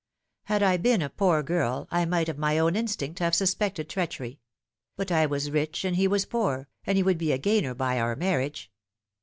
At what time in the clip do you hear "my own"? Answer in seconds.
2.39-2.75